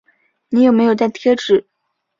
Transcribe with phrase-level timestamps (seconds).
[0.49, 1.67] 你有没有带贴纸